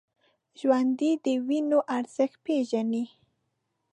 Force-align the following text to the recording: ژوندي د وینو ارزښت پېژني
ژوندي 0.59 1.11
د 1.25 1.27
وینو 1.47 1.79
ارزښت 1.97 2.37
پېژني 2.45 3.05